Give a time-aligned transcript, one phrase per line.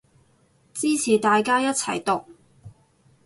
[0.73, 2.25] 支持大家一齊毒